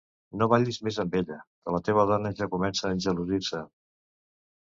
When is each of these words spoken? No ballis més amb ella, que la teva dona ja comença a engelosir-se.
No 0.41 0.45
ballis 0.51 0.77
més 0.87 0.95
amb 1.03 1.17
ella, 1.19 1.37
que 1.67 1.75
la 1.75 1.81
teva 1.89 2.07
dona 2.13 2.33
ja 2.39 2.49
comença 2.55 2.87
a 2.89 2.93
engelosir-se. 2.97 3.61